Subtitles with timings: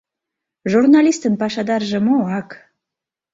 [0.71, 2.47] Журналистын пашадарже моак?..